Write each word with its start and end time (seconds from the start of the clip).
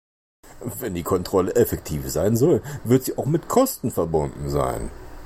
Wenn 0.79 0.95
die 0.95 1.03
Kontrolle 1.03 1.53
effektiv 1.53 2.09
sein 2.09 2.35
soll, 2.35 2.63
wird 2.83 3.03
sie 3.05 3.19
auch 3.19 3.27
mit 3.27 3.47
Kosten 3.47 3.91
verbunden 3.91 4.49
sein. 4.49 4.89